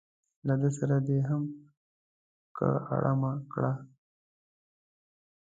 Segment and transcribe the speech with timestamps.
[0.47, 1.43] له ده سره دې هم
[2.55, 3.73] که اړمه کړه.